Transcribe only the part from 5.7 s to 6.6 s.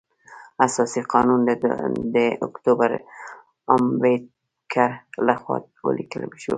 ولیکل شو.